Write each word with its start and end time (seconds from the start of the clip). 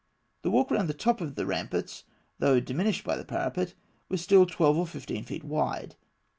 The 0.41 0.49
walk 0.49 0.71
round 0.71 0.89
the 0.89 0.95
top 0.95 1.21
of 1.21 1.35
the 1.35 1.45
ramparts, 1.45 2.05
though 2.39 2.59
diminished 2.59 3.03
by 3.03 3.15
the 3.15 3.23
parapet, 3.23 3.75
was 4.09 4.19
still 4.19 4.47
twelve 4.47 4.75
or 4.79 4.87
fifteen 4.87 5.23
feet 5.23 5.43
wide. 5.43 5.95